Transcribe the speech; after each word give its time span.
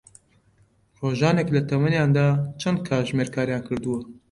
ڕۆژانێک 0.99 1.47
لە 1.55 1.61
تەمەنیاندا 1.69 2.27
چەند 2.61 2.79
کاتژمێر 2.87 3.29
کاریان 3.35 3.61
کردووە 3.67 3.99